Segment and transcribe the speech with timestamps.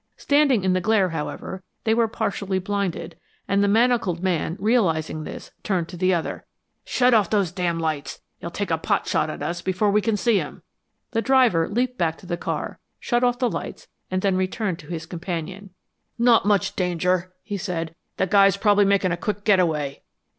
[0.17, 5.51] Standing in the glare, however, they were partially blinded and the manacled man, realizing this,
[5.61, 6.43] turned to the other.
[6.83, 8.19] "Shut off those damn lights.
[8.39, 10.63] He'll take a pot shot at us before we can see him."
[11.11, 14.87] The driver leaped back to the car, shut off the lights, and then returned to
[14.87, 15.69] his companion.
[16.17, 17.93] "Not much danger," he said.
[18.17, 20.01] "The guy's probably making a quick getaway."